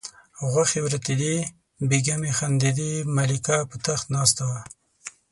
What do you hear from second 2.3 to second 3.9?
خندېدې ملکه په